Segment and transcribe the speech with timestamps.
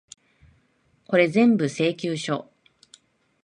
[1.05, 2.49] これぜんぶ、請求書。